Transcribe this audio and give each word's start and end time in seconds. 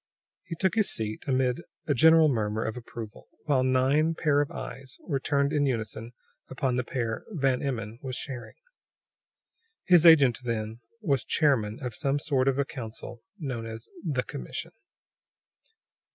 He 0.45 0.55
took 0.55 0.73
his 0.73 0.91
seat 0.91 1.23
amid 1.27 1.61
a 1.85 1.93
general 1.93 2.27
murmur 2.27 2.63
of 2.63 2.75
approval, 2.75 3.27
while 3.45 3.61
nine 3.63 4.15
pair 4.15 4.41
of 4.41 4.49
eyes 4.49 4.97
were 5.07 5.19
turned 5.19 5.53
in 5.53 5.67
unison 5.67 6.13
upon 6.49 6.75
the 6.75 6.83
pair 6.83 7.23
Van 7.29 7.61
Emmon 7.61 7.99
was 8.01 8.15
sharing. 8.15 8.55
His 9.83 10.03
agent, 10.03 10.39
then, 10.43 10.79
was 11.01 11.23
chairman 11.23 11.77
of 11.83 11.93
some 11.93 12.17
sort 12.17 12.47
of 12.47 12.57
a 12.57 12.65
council, 12.65 13.21
known 13.37 13.67
as 13.67 13.89
"the 14.03 14.23
commission." 14.23 14.71